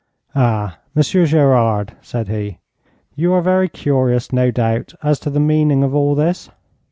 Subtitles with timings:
[0.33, 2.57] 'Ah, Monsieur Gerard,' said he,
[3.13, 6.49] 'you are very curious, no doubt, as to the meaning of all this?'